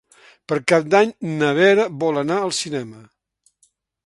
Per 0.51 0.57
Cap 0.71 0.87
d'Any 0.93 1.11
na 1.43 1.49
Vera 1.59 1.87
vol 2.05 2.21
anar 2.23 2.39
al 2.47 2.55
cinema. 2.63 3.05